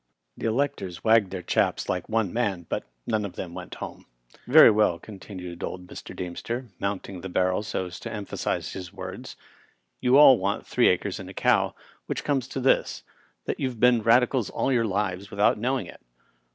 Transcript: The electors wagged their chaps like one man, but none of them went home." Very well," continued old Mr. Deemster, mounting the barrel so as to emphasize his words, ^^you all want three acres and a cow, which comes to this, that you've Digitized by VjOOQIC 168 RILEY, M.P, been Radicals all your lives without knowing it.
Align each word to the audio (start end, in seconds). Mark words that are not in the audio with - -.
The 0.35 0.47
electors 0.47 1.03
wagged 1.03 1.29
their 1.29 1.43
chaps 1.43 1.87
like 1.87 2.09
one 2.09 2.33
man, 2.33 2.65
but 2.69 2.85
none 3.05 3.23
of 3.23 3.35
them 3.35 3.53
went 3.53 3.75
home." 3.75 4.07
Very 4.47 4.71
well," 4.71 4.97
continued 4.97 5.63
old 5.63 5.85
Mr. 5.85 6.15
Deemster, 6.15 6.69
mounting 6.79 7.21
the 7.21 7.29
barrel 7.29 7.61
so 7.61 7.85
as 7.85 7.99
to 7.99 8.11
emphasize 8.11 8.73
his 8.73 8.91
words, 8.91 9.35
^^you 10.03 10.15
all 10.15 10.39
want 10.39 10.65
three 10.65 10.87
acres 10.87 11.19
and 11.19 11.29
a 11.29 11.35
cow, 11.35 11.75
which 12.07 12.23
comes 12.23 12.47
to 12.47 12.59
this, 12.59 13.03
that 13.45 13.59
you've 13.59 13.73
Digitized 13.73 13.77
by 13.77 13.77
VjOOQIC 13.77 13.77
168 13.77 13.77
RILEY, 13.77 13.77
M.P, 13.77 13.79
been 13.79 14.01
Radicals 14.01 14.49
all 14.49 14.71
your 14.73 14.85
lives 14.85 15.29
without 15.29 15.59
knowing 15.59 15.85
it. 15.85 16.01